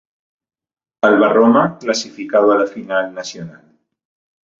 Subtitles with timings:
[1.03, 3.77] Alba Roma clasificado a la Final Nacional.